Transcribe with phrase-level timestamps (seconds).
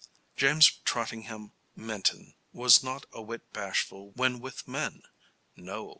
[0.35, 5.03] James Trottingham Minton was not a whit bashful when with men.
[5.55, 5.89] No.